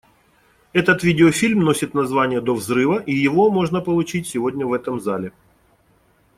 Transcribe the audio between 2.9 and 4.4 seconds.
и его можно получить